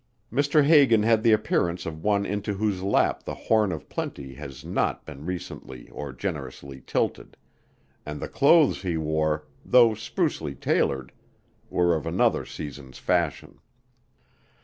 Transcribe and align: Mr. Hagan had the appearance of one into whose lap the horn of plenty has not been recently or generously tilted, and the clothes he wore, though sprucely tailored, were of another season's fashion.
Mr. 0.33 0.65
Hagan 0.65 1.03
had 1.03 1.21
the 1.21 1.31
appearance 1.31 1.85
of 1.85 2.03
one 2.03 2.25
into 2.25 2.55
whose 2.55 2.81
lap 2.81 3.21
the 3.21 3.35
horn 3.35 3.71
of 3.71 3.87
plenty 3.87 4.33
has 4.33 4.65
not 4.65 5.05
been 5.05 5.27
recently 5.27 5.87
or 5.89 6.11
generously 6.11 6.81
tilted, 6.87 7.37
and 8.03 8.19
the 8.19 8.27
clothes 8.27 8.81
he 8.81 8.97
wore, 8.97 9.45
though 9.63 9.93
sprucely 9.93 10.55
tailored, 10.59 11.11
were 11.69 11.93
of 11.95 12.07
another 12.07 12.45
season's 12.47 12.97
fashion. 12.97 13.59